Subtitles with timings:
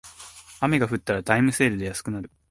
[0.61, 2.31] 雨が降ったらタイムセールで安くなる